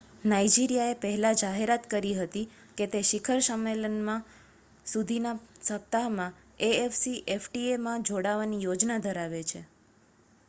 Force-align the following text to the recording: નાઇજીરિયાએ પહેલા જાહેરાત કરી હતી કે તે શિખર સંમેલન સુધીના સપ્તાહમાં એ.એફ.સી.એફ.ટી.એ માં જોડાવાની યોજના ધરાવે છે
નાઇજીરિયાએ 0.23 0.93
પહેલા 1.01 1.31
જાહેરાત 1.39 1.83
કરી 1.89 2.13
હતી 2.15 2.41
કે 2.77 2.87
તે 2.87 3.01
શિખર 3.09 3.43
સંમેલન 3.47 3.99
સુધીના 4.85 5.33
સપ્તાહમાં 5.63 6.39
એ.એફ.સી.એફ.ટી.એ 6.69 7.77
માં 7.83 8.07
જોડાવાની 8.09 8.63
યોજના 8.63 8.97
ધરાવે 9.05 9.43
છે 9.45 9.61